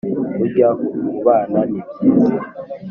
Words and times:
burya 0.37 0.69
kubana 0.83 1.59
ni 1.69 1.79
byiza 1.85 2.31